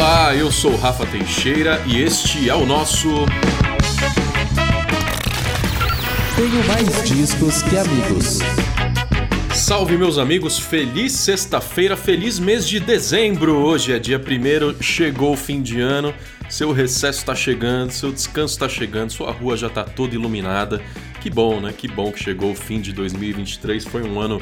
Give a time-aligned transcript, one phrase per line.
[0.00, 3.08] Olá, eu sou Rafa Teixeira e este é o nosso.
[6.36, 8.38] Tenho mais discos que amigos.
[9.52, 10.56] Salve, meus amigos!
[10.56, 13.56] Feliz sexta-feira, feliz mês de dezembro!
[13.56, 16.14] Hoje é dia primeiro, chegou o fim de ano,
[16.48, 20.80] seu recesso está chegando, seu descanso está chegando, sua rua já está toda iluminada.
[21.20, 21.74] Que bom, né?
[21.76, 23.84] Que bom que chegou o fim de 2023.
[23.84, 24.40] Foi um ano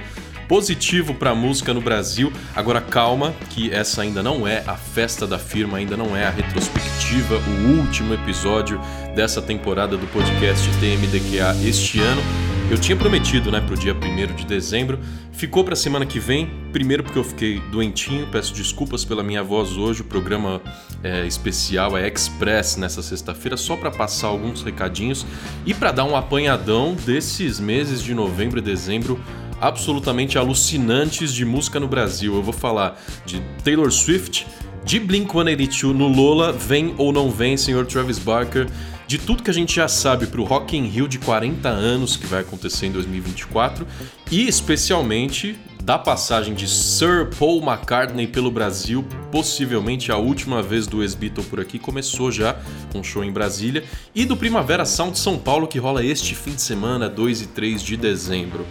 [0.49, 2.33] positivo para a música no Brasil.
[2.55, 6.31] Agora calma, que essa ainda não é a festa da firma, ainda não é a
[6.31, 8.81] retrospectiva, o último episódio
[9.15, 12.23] dessa temporada do podcast TMDQA este ano.
[12.69, 14.99] Eu tinha prometido, né, pro dia 1 de dezembro.
[15.31, 16.51] Ficou pra semana que vem.
[16.73, 20.01] Primeiro porque eu fiquei doentinho, peço desculpas pela minha voz hoje.
[20.01, 20.61] O programa
[21.01, 25.25] é, especial é Express nessa sexta-feira, só para passar alguns recadinhos
[25.65, 29.21] e para dar um apanhadão desses meses de novembro e dezembro
[29.61, 32.35] absolutamente alucinantes de música no Brasil.
[32.35, 34.47] Eu vou falar de Taylor Swift,
[34.85, 38.69] de Blink-182 no Lola, vem ou não vem, senhor Travis Barker
[39.07, 42.17] de tudo que a gente já sabe para o Rock in Rio de 40 anos
[42.17, 43.87] que vai acontecer em 2024
[44.31, 51.01] e especialmente da passagem de Sir Paul McCartney pelo Brasil, possivelmente a última vez do
[51.01, 52.57] ex-Beatle por aqui, começou já
[52.93, 56.63] um show em Brasília, e do Primavera Sound São Paulo que rola este fim de
[56.63, 58.67] semana, 2 e 3 de dezembro.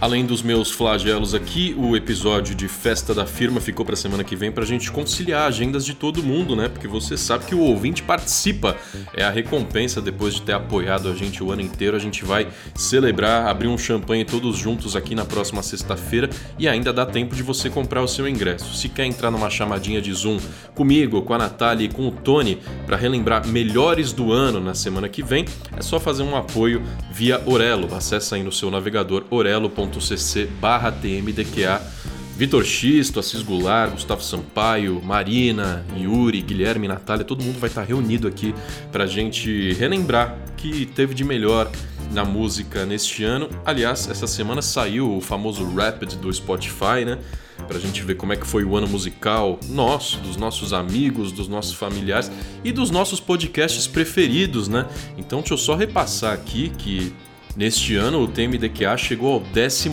[0.00, 4.36] Além dos meus flagelos aqui, o episódio de festa da firma ficou para semana que
[4.36, 6.68] vem para a gente conciliar agendas de todo mundo, né?
[6.68, 8.76] Porque você sabe que o ouvinte participa,
[9.12, 11.96] é a recompensa depois de ter apoiado a gente o ano inteiro.
[11.96, 12.46] A gente vai
[12.76, 17.42] celebrar, abrir um champanhe todos juntos aqui na próxima sexta-feira e ainda dá tempo de
[17.42, 18.76] você comprar o seu ingresso.
[18.76, 20.38] Se quer entrar numa chamadinha de Zoom
[20.76, 25.08] comigo, com a Natália e com o Tony para relembrar melhores do ano na semana
[25.08, 25.44] que vem,
[25.76, 27.92] é só fazer um apoio via Orelo.
[27.92, 31.82] Acesse aí no seu navegador orelo.com apoia.cc barra tmdqa.
[32.36, 38.28] Vitor Xisto, Assis Goulart, Gustavo Sampaio, Marina, Yuri, Guilherme, Natália, todo mundo vai estar reunido
[38.28, 38.54] aqui
[38.92, 41.68] para a gente relembrar que teve de melhor
[42.12, 43.48] na música neste ano.
[43.66, 47.18] Aliás, essa semana saiu o famoso Rapid do Spotify, né?
[47.66, 51.48] Pra gente ver como é que foi o ano musical nosso, dos nossos amigos, dos
[51.48, 52.30] nossos familiares
[52.62, 54.86] e dos nossos podcasts preferidos, né?
[55.16, 57.12] Então deixa eu só repassar aqui que
[57.58, 59.90] Neste ano, o TMDQA chegou ao 14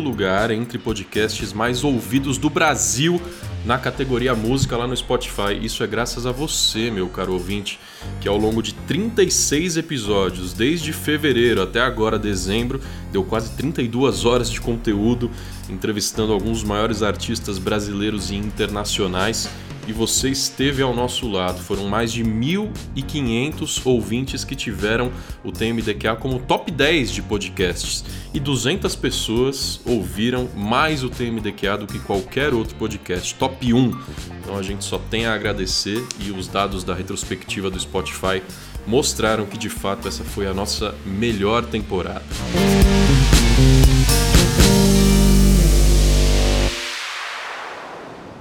[0.00, 3.22] lugar entre podcasts mais ouvidos do Brasil
[3.64, 5.56] na categoria música lá no Spotify.
[5.62, 7.78] Isso é graças a você, meu caro ouvinte,
[8.20, 12.80] que ao longo de 36 episódios, desde fevereiro até agora dezembro,
[13.12, 15.30] deu quase 32 horas de conteúdo
[15.68, 19.48] entrevistando alguns maiores artistas brasileiros e internacionais
[19.86, 21.60] e você esteve ao nosso lado.
[21.60, 25.10] Foram mais de 1.500 ouvintes que tiveram
[25.44, 31.86] o TMDQA como top 10 de podcasts e 200 pessoas ouviram mais o TMDQA do
[31.86, 34.00] que qualquer outro podcast, top 1.
[34.40, 38.42] Então a gente só tem a agradecer e os dados da retrospectiva do Spotify
[38.86, 42.22] mostraram que de fato essa foi a nossa melhor temporada.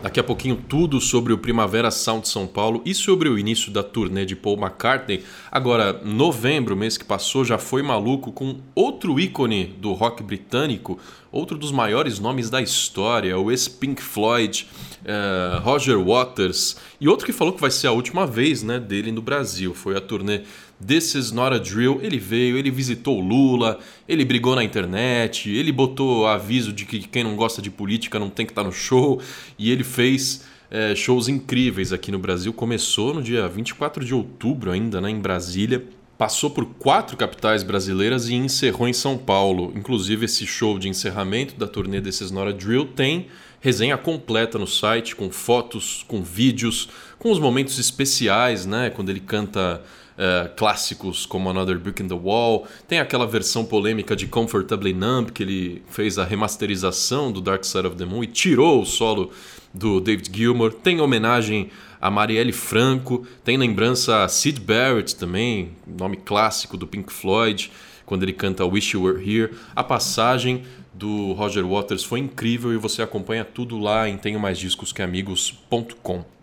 [0.09, 3.83] Daqui a pouquinho tudo sobre o Primavera Sound São Paulo e sobre o início da
[3.83, 5.23] turnê de Paul McCartney.
[5.51, 10.97] Agora, novembro, mês que passou, já foi maluco com outro ícone do rock britânico,
[11.31, 14.67] outro dos maiores nomes da história, o ex-Pink Floyd,
[15.03, 19.11] uh, Roger Waters, e outro que falou que vai ser a última vez né, dele
[19.11, 19.75] no Brasil.
[19.75, 20.41] Foi a turnê
[20.85, 21.99] This is not a drill.
[22.01, 26.99] Ele veio, ele visitou o Lula, ele brigou na internet, ele botou aviso de que
[26.99, 29.21] quem não gosta de política não tem que estar no show
[29.57, 32.53] e ele fez é, shows incríveis aqui no Brasil.
[32.53, 35.83] Começou no dia 24 de outubro, ainda né, em Brasília.
[36.17, 39.71] Passou por quatro capitais brasileiras e encerrou em São Paulo.
[39.75, 43.27] Inclusive, esse show de encerramento da turnê desses Nora Drill tem
[43.61, 48.89] resenha completa no site, com fotos, com vídeos, com os momentos especiais, né?
[48.89, 49.81] Quando ele canta
[50.19, 52.67] uh, clássicos como Another Book in the Wall.
[52.87, 57.87] Tem aquela versão polêmica de Comfortably Numb, que ele fez a remasterização do Dark Side
[57.87, 59.31] of the Moon e tirou o solo
[59.73, 60.73] do David Gilmour.
[60.73, 61.69] Tem homenagem
[62.01, 67.71] a Marielle Franco, tem lembrança a Sid Barrett também, nome clássico do Pink Floyd,
[68.05, 69.53] quando ele canta Wish You Were Here.
[69.75, 70.63] A passagem
[70.93, 75.01] do Roger Waters foi incrível e você acompanha tudo lá em tenho mais discos que
[75.01, 76.38] amigos.com.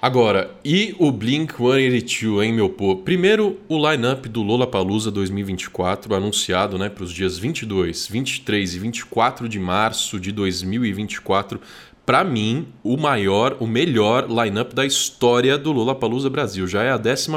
[0.00, 2.96] Agora, e o Blink 182, hein, meu pô?
[2.96, 9.48] Primeiro, o line-up do Lollapalooza 2024, anunciado né, para os dias 22, 23 e 24
[9.48, 11.58] de março de 2024.
[12.04, 16.66] Para mim, o maior, o melhor line-up da história do Lollapalooza Brasil.
[16.66, 17.32] Já é a 11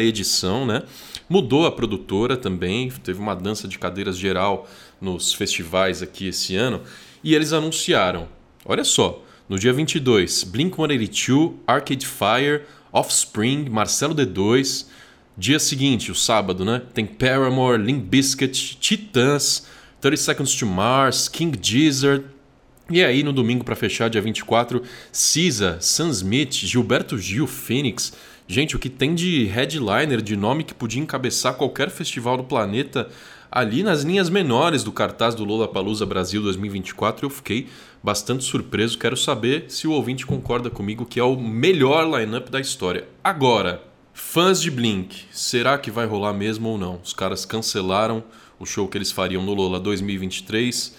[0.00, 0.82] edição, né?
[1.28, 4.68] Mudou a produtora também, teve uma dança de cadeiras geral
[5.00, 6.82] nos festivais aqui esse ano.
[7.22, 8.28] E eles anunciaram,
[8.66, 14.86] olha só, No dia 22, Blink-182, Arcade Fire, Offspring, Marcelo D2.
[15.36, 16.80] Dia seguinte, o sábado, né?
[16.94, 19.66] Tem Paramore, Limp Bizkit, Titãs,
[20.00, 22.24] 30 Seconds to Mars, King Gizzard.
[22.88, 24.82] E aí, no domingo, para fechar, dia 24,
[25.12, 28.14] Cisa, Sam Smith, Gilberto Gil, Phoenix.
[28.48, 33.10] Gente, o que tem de headliner, de nome que podia encabeçar qualquer festival do planeta
[33.54, 37.68] ali nas linhas menores do cartaz do Lollapalooza Brasil 2024, eu fiquei
[38.02, 38.98] bastante surpreso.
[38.98, 43.06] Quero saber se o ouvinte concorda comigo que é o melhor lineup da história.
[43.22, 43.80] Agora,
[44.12, 46.98] fãs de Blink, será que vai rolar mesmo ou não?
[47.00, 48.24] Os caras cancelaram
[48.58, 50.96] o show que eles fariam no Lola 2023,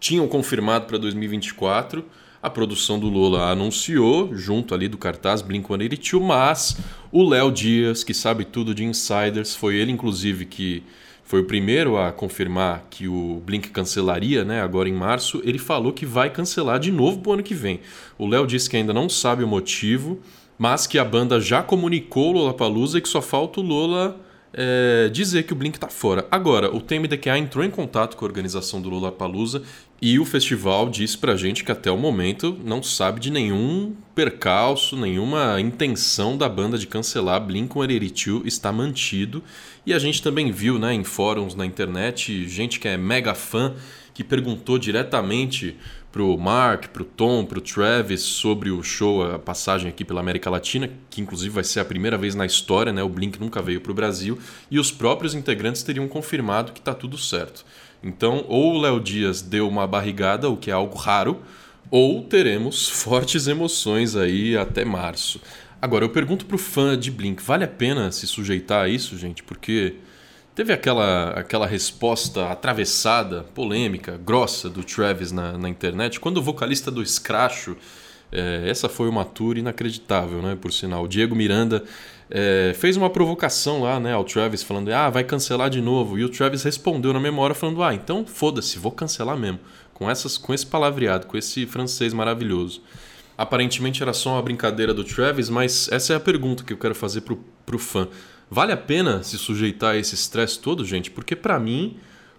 [0.00, 2.02] tinham confirmado para 2024
[2.42, 6.76] a produção do Lula anunciou, junto ali do cartaz Blink-182, mas
[7.10, 10.82] o Léo Dias, que sabe tudo de insiders, foi ele inclusive que
[11.24, 15.92] foi o primeiro a confirmar que o Blink cancelaria, né, agora em março, ele falou
[15.92, 17.80] que vai cancelar de novo para o ano que vem.
[18.18, 20.20] O Léo disse que ainda não sabe o motivo,
[20.58, 24.20] mas que a banda já comunicou Lollapalooza e que só falta o Lola
[24.56, 26.26] é, dizer que o Blink está fora.
[26.30, 29.62] Agora, o TMDQA entrou em contato com a organização do Lollapalooza
[30.00, 34.96] e o festival disse pra gente que até o momento não sabe de nenhum percalço,
[34.96, 39.42] nenhuma intenção da banda de cancelar Blink-182 está mantido.
[39.84, 43.74] E a gente também viu né, em fóruns na internet gente que é mega fã
[44.14, 45.76] que perguntou diretamente
[46.14, 50.88] pro Mark, pro Tom, pro Travis sobre o show, a passagem aqui pela América Latina,
[51.10, 53.02] que inclusive vai ser a primeira vez na história, né?
[53.02, 54.38] O Blink nunca veio pro Brasil,
[54.70, 57.66] e os próprios integrantes teriam confirmado que tá tudo certo.
[58.00, 61.42] Então, ou o Léo Dias deu uma barrigada, o que é algo raro,
[61.90, 65.40] ou teremos fortes emoções aí até março.
[65.82, 69.42] Agora, eu pergunto pro fã de Blink, vale a pena se sujeitar a isso, gente?
[69.42, 69.96] Porque
[70.54, 76.92] Teve aquela, aquela resposta atravessada, polêmica, grossa do Travis na, na internet, quando o vocalista
[76.92, 77.76] do Scratcho,
[78.30, 81.04] é, essa foi uma tour inacreditável, né, por sinal.
[81.04, 81.82] O Diego Miranda
[82.30, 86.16] é, fez uma provocação lá né, ao Travis, falando: ah, vai cancelar de novo.
[86.18, 89.58] E o Travis respondeu na memória, falando: ah, então foda-se, vou cancelar mesmo.
[89.92, 92.80] Com, essas, com esse palavreado, com esse francês maravilhoso.
[93.36, 96.94] Aparentemente era só uma brincadeira do Travis, mas essa é a pergunta que eu quero
[96.94, 98.08] fazer pro, pro fã.
[98.54, 101.10] Vale a pena se sujeitar a esse estresse todo, gente?
[101.10, 101.96] Porque para mim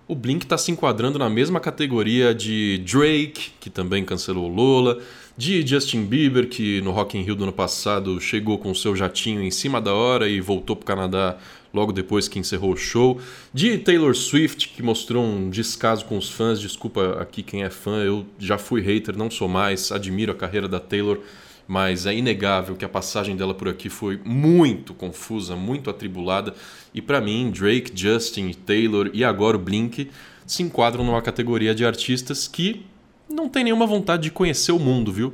[0.07, 4.97] o Blink está se enquadrando na mesma categoria de Drake, que também cancelou Lola,
[5.35, 9.43] de Justin Bieber, que no Rock in Rio do ano passado chegou com seu jatinho
[9.43, 11.37] em cima da hora e voltou para o Canadá
[11.73, 13.19] logo depois que encerrou o show,
[13.53, 17.97] de Taylor Swift, que mostrou um descaso com os fãs, desculpa aqui quem é fã,
[17.97, 21.19] eu já fui hater, não sou mais, admiro a carreira da Taylor,
[21.67, 26.53] mas é inegável que a passagem dela por aqui foi muito confusa, muito atribulada,
[26.93, 30.09] e para mim, Drake, Justin, Taylor e agora o Blink
[30.45, 32.85] se enquadram numa categoria de artistas que
[33.29, 35.33] não tem nenhuma vontade de conhecer o mundo, viu?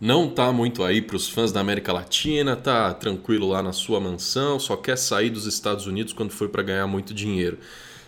[0.00, 3.98] Não tá muito aí para os fãs da América Latina, tá tranquilo lá na sua
[3.98, 7.58] mansão, só quer sair dos Estados Unidos quando for para ganhar muito dinheiro.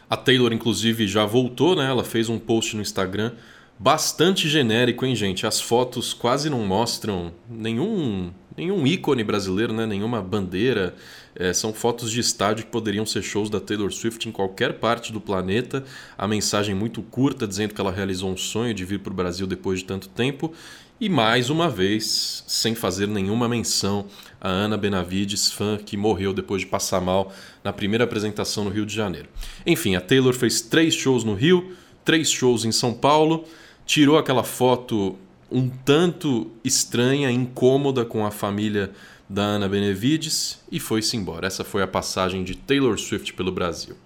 [0.09, 1.87] A Taylor, inclusive, já voltou, né?
[1.87, 3.33] Ela fez um post no Instagram
[3.79, 5.47] bastante genérico, hein, gente?
[5.47, 9.87] As fotos quase não mostram nenhum, nenhum ícone brasileiro, né?
[9.87, 10.95] nenhuma bandeira.
[11.35, 15.13] É, são fotos de estádio que poderiam ser shows da Taylor Swift em qualquer parte
[15.13, 15.85] do planeta.
[16.17, 19.47] A mensagem muito curta, dizendo que ela realizou um sonho de vir para o Brasil
[19.47, 20.53] depois de tanto tempo.
[21.01, 24.07] E mais uma vez, sem fazer nenhuma menção
[24.41, 28.85] a Ana Benavides, fã que morreu depois de passar mal na primeira apresentação no Rio
[28.85, 29.29] de Janeiro.
[29.65, 33.45] Enfim, a Taylor fez três shows no Rio, três shows em São Paulo
[33.89, 35.17] tirou aquela foto
[35.51, 38.93] um tanto estranha, incômoda com a família
[39.27, 41.47] da Ana Benevides e foi-se embora.
[41.47, 43.97] Essa foi a passagem de Taylor Swift pelo Brasil.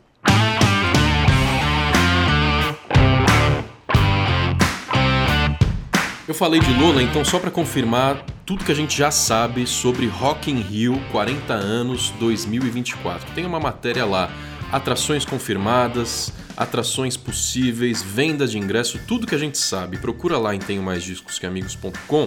[6.29, 10.07] Eu falei de Lola, então só para confirmar tudo que a gente já sabe sobre
[10.07, 13.35] Rock in Rio 40 anos 2024.
[13.35, 14.31] Tem uma matéria lá,
[14.73, 19.99] atrações confirmadas, atrações possíveis, venda de ingresso, tudo que a gente sabe.
[19.99, 22.27] Procura lá em tenho mais discos que amigos.com.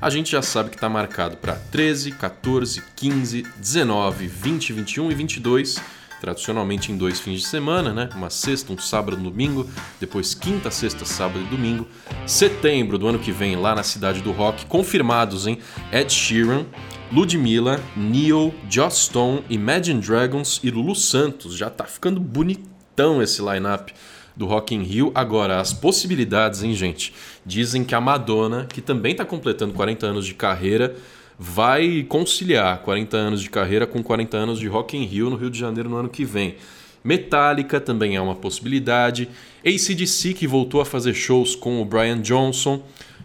[0.00, 5.14] A gente já sabe que está marcado para 13, 14, 15, 19, 20, 21 e
[5.14, 8.08] 22 tradicionalmente em dois fins de semana, né?
[8.14, 9.68] Uma sexta, um sábado, um domingo,
[10.00, 11.86] depois quinta, sexta, sábado e domingo.
[12.26, 15.58] Setembro do ano que vem, lá na cidade do rock, confirmados em
[15.92, 16.66] Ed Sheeran,
[17.12, 21.56] Ludmilla, Neil, Joss Stone, Imagine Dragons e Lulu Santos.
[21.56, 23.92] Já tá ficando bonitão esse line-up
[24.36, 25.10] do Rock in Rio.
[25.14, 27.12] Agora, as possibilidades, hein, gente?
[27.44, 30.94] Dizem que a Madonna, que também está completando 40 anos de carreira,
[31.38, 35.50] vai conciliar 40 anos de carreira com 40 anos de Rock in Rio no Rio
[35.50, 36.56] de Janeiro no ano que vem.
[37.04, 39.28] Metallica também é uma possibilidade.
[39.64, 42.82] ACDC, que voltou a fazer shows com o Brian Johnson.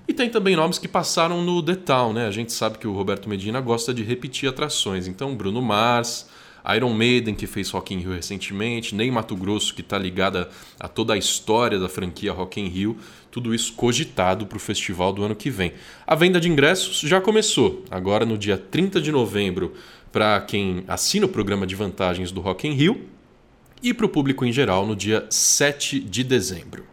[0.07, 2.27] E tem também nomes que passaram no The Town, né?
[2.27, 5.07] A gente sabe que o Roberto Medina gosta de repetir atrações.
[5.07, 6.29] Então, Bruno Mars,
[6.75, 10.87] Iron Maiden, que fez Rock in Rio recentemente, Ney Mato Grosso, que está ligada a
[10.87, 12.97] toda a história da franquia Rock in Rio,
[13.33, 15.73] tudo isso cogitado para o festival do ano que vem.
[16.05, 19.73] A venda de ingressos já começou, agora no dia 30 de novembro,
[20.11, 23.09] para quem assina o programa de vantagens do Rock in Rio,
[23.81, 26.85] e para o público em geral no dia 7 de dezembro.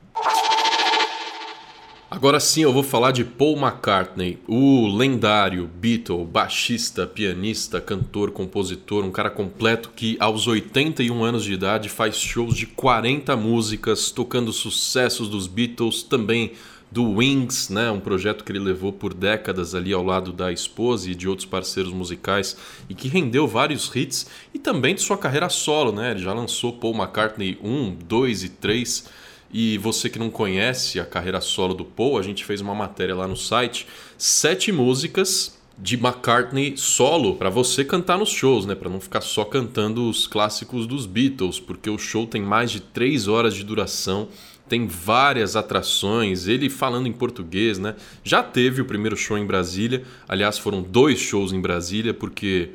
[2.11, 9.05] Agora sim eu vou falar de Paul McCartney, o lendário Beatle, baixista, pianista, cantor, compositor,
[9.05, 14.53] um cara completo que aos 81 anos de idade faz shows de 40 músicas, tocando
[14.53, 16.51] sucessos dos Beatles, também
[16.91, 21.09] do Wings, né, um projeto que ele levou por décadas ali ao lado da esposa
[21.09, 22.57] e de outros parceiros musicais
[22.89, 26.11] e que rendeu vários hits e também de sua carreira solo, né?
[26.11, 29.20] Ele já lançou Paul McCartney 1, 2 e 3
[29.53, 33.15] e você que não conhece a carreira solo do Paul, a gente fez uma matéria
[33.15, 38.75] lá no site, sete músicas de McCartney solo para você cantar nos shows, né?
[38.75, 42.81] Para não ficar só cantando os clássicos dos Beatles, porque o show tem mais de
[42.81, 44.29] três horas de duração,
[44.69, 46.47] tem várias atrações.
[46.47, 47.97] Ele falando em português, né?
[48.23, 52.71] Já teve o primeiro show em Brasília, aliás, foram dois shows em Brasília, porque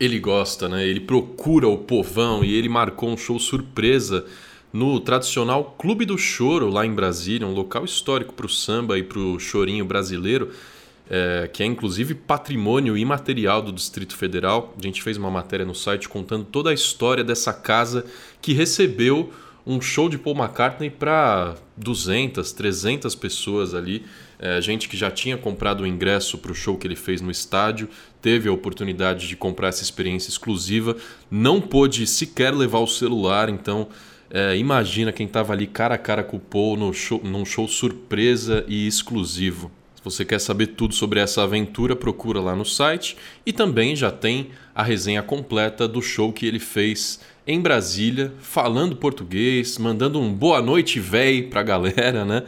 [0.00, 0.86] ele gosta, né?
[0.86, 4.24] Ele procura o povão e ele marcou um show surpresa
[4.72, 9.02] no tradicional Clube do Choro, lá em Brasília, um local histórico para o samba e
[9.02, 10.50] para o chorinho brasileiro,
[11.08, 14.74] é, que é inclusive patrimônio imaterial do Distrito Federal.
[14.78, 18.04] A gente fez uma matéria no site contando toda a história dessa casa
[18.42, 19.32] que recebeu
[19.66, 24.04] um show de Paul McCartney para 200, 300 pessoas ali.
[24.38, 27.30] É, gente que já tinha comprado o ingresso para o show que ele fez no
[27.30, 27.88] estádio,
[28.22, 30.96] teve a oportunidade de comprar essa experiência exclusiva,
[31.30, 33.88] não pôde sequer levar o celular, então
[34.30, 37.68] é, imagina quem estava ali cara a cara com o Paul no show, num show
[37.68, 39.70] surpresa e exclusivo.
[39.94, 44.10] Se você quer saber tudo sobre essa aventura, procura lá no site e também já
[44.10, 50.32] tem a resenha completa do show que ele fez em Brasília, falando português, mandando um
[50.32, 52.42] boa noite véi pra galera, né?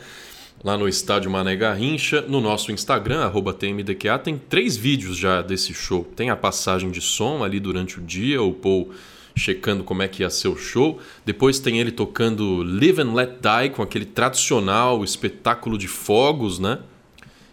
[0.64, 6.04] Lá no estádio Mané Garrincha, no nosso Instagram, TMDQA, tem três vídeos já desse show.
[6.16, 8.90] Tem a passagem de som ali durante o dia, o Paul
[9.38, 10.98] checando como é que ia ser o show.
[11.24, 16.80] Depois tem ele tocando Live and Let Die com aquele tradicional espetáculo de fogos, né?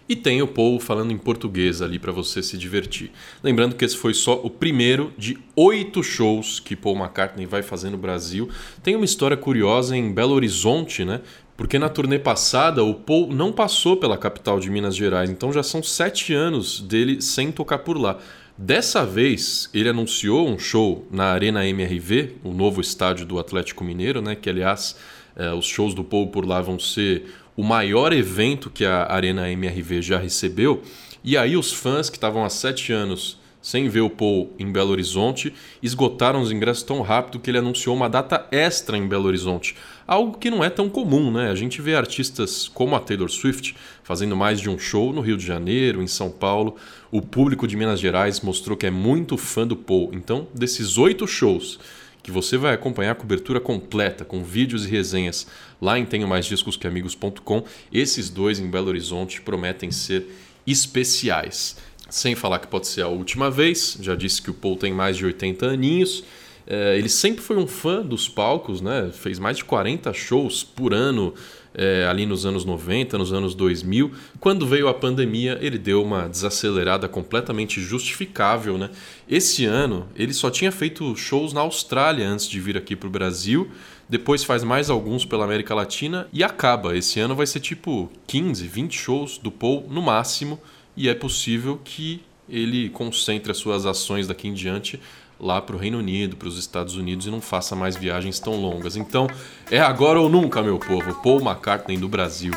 [0.07, 3.11] E tem o Paul falando em português ali para você se divertir.
[3.43, 7.89] Lembrando que esse foi só o primeiro de oito shows que Paul McCartney vai fazer
[7.89, 8.47] no Brasil.
[8.83, 11.21] Tem uma história curiosa em Belo Horizonte, né?
[11.57, 15.63] Porque na turnê passada o Paul não passou pela capital de Minas Gerais, então já
[15.63, 18.19] são sete anos dele sem tocar por lá.
[18.57, 24.21] Dessa vez, ele anunciou um show na Arena MRV, o novo estádio do Atlético Mineiro,
[24.21, 24.33] né?
[24.33, 24.95] Que aliás,
[25.35, 27.25] eh, os shows do Paul por lá vão ser
[27.57, 30.81] o maior evento que a Arena MRV já recebeu.
[31.21, 34.91] E aí os fãs que estavam há sete anos sem ver o Paul em Belo
[34.91, 39.75] Horizonte, esgotaram os ingressos tão rápido que ele anunciou uma data extra em Belo Horizonte.
[40.07, 41.49] Algo que não é tão comum, né?
[41.49, 45.35] A gente vê artistas como a Taylor Swift fazendo mais de um show no Rio
[45.35, 46.75] de Janeiro, em São Paulo.
[47.11, 50.11] O público de Minas Gerais mostrou que é muito fã do Paul.
[50.13, 51.79] Então, desses oito shows
[52.21, 55.45] que você vai acompanhar a cobertura completa, com vídeos e resenhas
[55.79, 60.25] lá em tenho mais discos que amigos.com, esses dois em Belo Horizonte prometem ser
[60.65, 61.77] especiais.
[62.09, 65.17] Sem falar que pode ser a última vez, já disse que o Paul tem mais
[65.17, 66.23] de 80 aninhos.
[66.67, 69.11] É, ele sempre foi um fã dos palcos, né?
[69.13, 71.33] fez mais de 40 shows por ano
[71.77, 74.11] é, ali nos anos 90, nos anos 2000.
[74.39, 78.77] Quando veio a pandemia, ele deu uma desacelerada completamente justificável.
[78.77, 78.89] Né?
[79.29, 83.11] Esse ano, ele só tinha feito shows na Austrália antes de vir aqui para o
[83.11, 83.69] Brasil.
[84.07, 86.95] Depois faz mais alguns pela América Latina e acaba.
[86.95, 90.59] Esse ano vai ser tipo 15, 20 shows do Paul no máximo
[90.95, 94.99] e é possível que ele concentre as suas ações daqui em diante
[95.39, 98.55] lá para o Reino Unido, para os Estados Unidos e não faça mais viagens tão
[98.55, 98.95] longas.
[98.95, 99.27] Então,
[99.69, 101.13] é agora ou nunca, meu povo.
[101.21, 102.53] Paul McCartney do Brasil.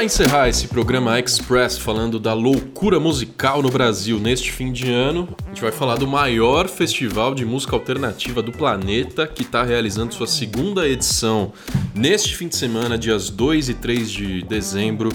[0.00, 5.28] Para encerrar esse programa Express falando da loucura musical no Brasil neste fim de ano,
[5.44, 10.14] a gente vai falar do maior festival de música alternativa do planeta que está realizando
[10.14, 11.52] sua segunda edição
[11.94, 15.10] neste fim de semana, dias 2 e 3 de dezembro,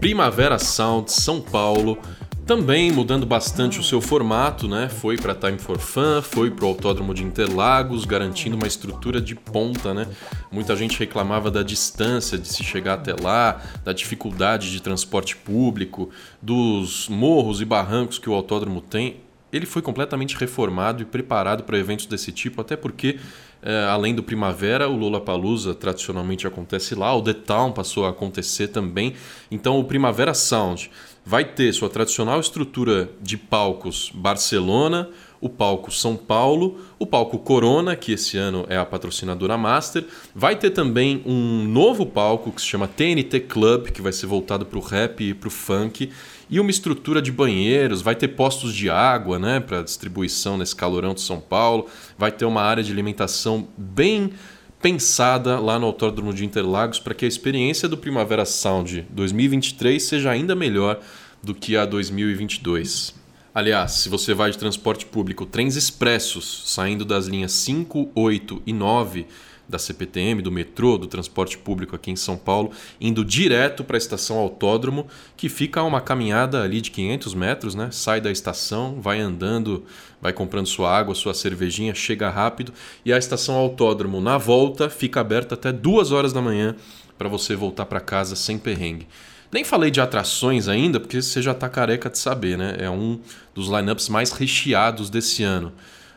[0.00, 1.98] Primavera Sound, São Paulo.
[2.46, 4.88] Também mudando bastante o seu formato, né?
[4.88, 9.34] Foi para Time for Fun, foi para o Autódromo de Interlagos, garantindo uma estrutura de
[9.34, 10.06] ponta, né?
[10.52, 16.08] Muita gente reclamava da distância de se chegar até lá, da dificuldade de transporte público,
[16.40, 19.16] dos morros e barrancos que o autódromo tem.
[19.52, 23.18] ele foi completamente reformado e preparado para eventos desse tipo, até porque,
[23.66, 28.68] é, além do Primavera, o Lollapalooza tradicionalmente acontece lá, o The Town passou a acontecer
[28.68, 29.14] também.
[29.50, 30.88] Então, o Primavera Sound
[31.24, 37.96] vai ter sua tradicional estrutura de palcos Barcelona, o palco São Paulo, o palco Corona,
[37.96, 40.04] que esse ano é a patrocinadora Master.
[40.32, 44.64] Vai ter também um novo palco que se chama TNT Club, que vai ser voltado
[44.64, 46.12] para o rap e para o funk.
[46.48, 51.12] E uma estrutura de banheiros, vai ter postos de água né, para distribuição nesse calorão
[51.12, 51.88] de São Paulo.
[52.16, 54.32] Vai ter uma área de alimentação bem
[54.80, 60.30] pensada lá no Autódromo de Interlagos para que a experiência do Primavera Sound 2023 seja
[60.30, 61.00] ainda melhor
[61.42, 63.14] do que a 2022.
[63.52, 68.72] Aliás, se você vai de transporte público, trens expressos saindo das linhas 5, 8 e
[68.72, 69.26] 9
[69.68, 72.70] da CPTM, do metrô, do transporte público aqui em São Paulo,
[73.00, 75.06] indo direto para a estação Autódromo,
[75.36, 77.88] que fica a uma caminhada ali de 500 metros, né?
[77.90, 79.84] Sai da estação, vai andando,
[80.20, 82.72] vai comprando sua água, sua cervejinha, chega rápido
[83.04, 86.76] e a estação Autódromo na volta fica aberta até 2 horas da manhã
[87.18, 89.06] para você voltar para casa sem perrengue.
[89.50, 92.76] Nem falei de atrações ainda, porque você já está careca de saber, né?
[92.78, 93.20] É um
[93.54, 95.72] dos lineups mais recheados desse ano.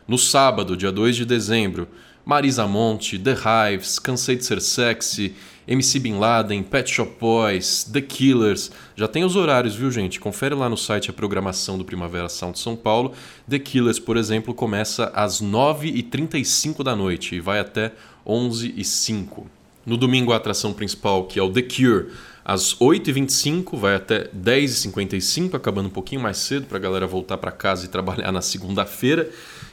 [0.06, 1.86] No sábado, dia 2 de dezembro,
[2.30, 5.34] Marisa Monte, The Hives, Cansei de Ser Sexy,
[5.66, 8.70] MC Bin Laden, Pet Shop Boys, The Killers.
[8.94, 10.20] Já tem os horários, viu, gente?
[10.20, 13.14] Confere lá no site a programação do Primavera Sound São Paulo.
[13.48, 17.90] The Killers, por exemplo, começa às 9h35 da noite e vai até
[18.24, 19.46] 11h05.
[19.84, 22.12] No domingo, a atração principal, que é o The Cure,
[22.44, 27.52] às 8h25, vai até 10h55, acabando um pouquinho mais cedo para a galera voltar para
[27.52, 29.28] casa e trabalhar na segunda-feira.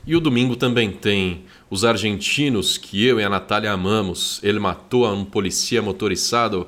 [0.06, 4.40] E o domingo também tem os argentinos que eu e a Natália amamos.
[4.44, 6.68] Ele matou um polícia motorizado.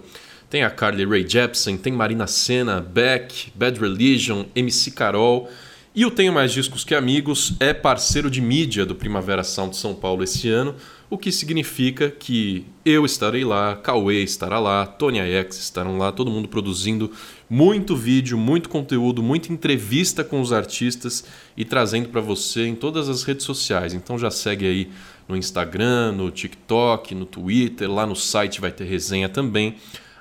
[0.50, 5.50] Tem a Carly Rae Jepsen, tem Marina Senna, Beck, Bad Religion, MC Carol.
[5.94, 9.94] E o Tenho Mais Discos Que Amigos é parceiro de mídia do Primavera Sound São
[9.94, 10.76] Paulo esse ano
[11.10, 16.30] o que significa que eu estarei lá, Cauê estará lá, Tony X estarão lá, todo
[16.30, 17.12] mundo produzindo
[17.50, 21.24] muito vídeo, muito conteúdo, muita entrevista com os artistas
[21.58, 23.94] e trazendo para você em todas as redes sociais.
[23.94, 24.90] Então já segue aí
[25.28, 29.78] no Instagram, no TikTok, no Twitter, lá no site vai ter resenha também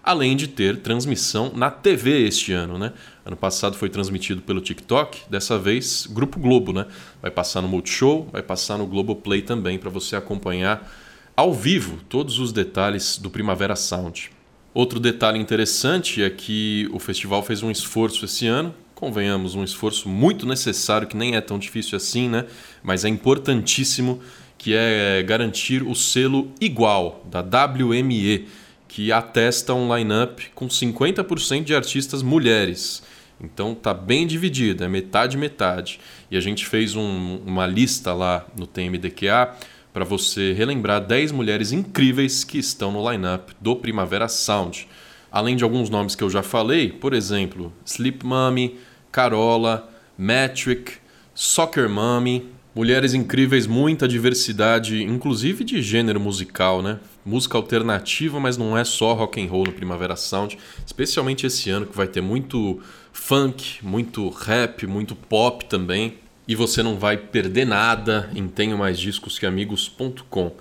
[0.08, 2.94] além de ter transmissão na TV este ano, né?
[3.26, 6.86] Ano passado foi transmitido pelo TikTok, dessa vez Grupo Globo, né?
[7.20, 10.90] Vai passar no Multishow, vai passar no Globoplay também para você acompanhar
[11.36, 14.30] ao vivo todos os detalhes do Primavera Sound.
[14.72, 20.08] Outro detalhe interessante é que o festival fez um esforço esse ano, convenhamos, um esforço
[20.08, 22.46] muito necessário, que nem é tão difícil assim, né?
[22.82, 24.22] Mas é importantíssimo,
[24.56, 28.48] que é garantir o selo igual da WME
[28.88, 33.02] que atesta um line-up com 50% de artistas mulheres.
[33.40, 36.00] Então tá bem dividido, é metade metade.
[36.30, 39.54] E a gente fez um, uma lista lá no TMDQA
[39.92, 44.88] para você relembrar 10 mulheres incríveis que estão no line-up do Primavera Sound.
[45.30, 48.78] Além de alguns nomes que eu já falei, por exemplo, Sleep Mommy,
[49.12, 50.94] Carola, Metric,
[51.34, 52.48] Soccer Mommy,
[52.78, 57.00] mulheres incríveis, muita diversidade, inclusive de gênero musical, né?
[57.26, 61.86] música alternativa, mas não é só rock and roll no Primavera Sound, especialmente esse ano
[61.86, 62.78] que vai ter muito
[63.12, 66.18] funk, muito rap, muito pop também.
[66.46, 70.52] E você não vai perder nada em tenho mais discos que amigos.com.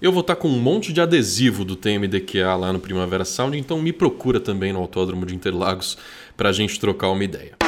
[0.00, 3.82] Eu vou estar com um monte de adesivo do TMDQA lá no Primavera Sound, então
[3.82, 5.98] me procura também no Autódromo de Interlagos
[6.38, 7.65] para a gente trocar uma ideia.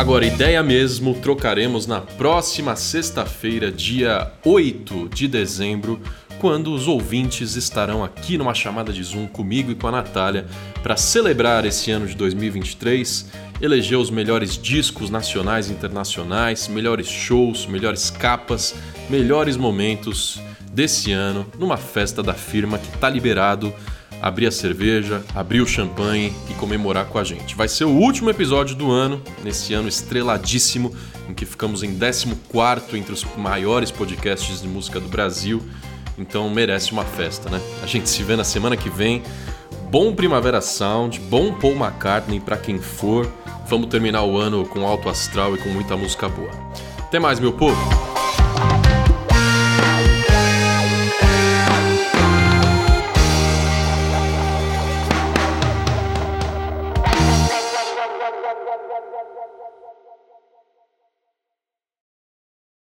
[0.00, 6.00] Agora, ideia mesmo, trocaremos na próxima sexta-feira, dia 8 de dezembro,
[6.40, 10.46] quando os ouvintes estarão aqui numa chamada de Zoom comigo e com a Natália
[10.82, 17.66] para celebrar esse ano de 2023, eleger os melhores discos nacionais e internacionais, melhores shows,
[17.66, 18.74] melhores capas,
[19.10, 20.40] melhores momentos
[20.72, 23.70] desse ano numa festa da firma que está liberado
[24.20, 27.54] abrir a cerveja, abrir o champanhe e comemorar com a gente.
[27.54, 30.94] Vai ser o último episódio do ano, nesse ano estreladíssimo,
[31.28, 32.36] em que ficamos em 14
[32.94, 35.62] entre os maiores podcasts de música do Brasil.
[36.18, 37.60] Então merece uma festa, né?
[37.82, 39.22] A gente se vê na semana que vem.
[39.90, 43.30] Bom Primavera Sound, bom Paul McCartney para quem for.
[43.68, 46.50] Vamos terminar o ano com alto astral e com muita música boa.
[46.98, 48.09] Até mais, meu povo!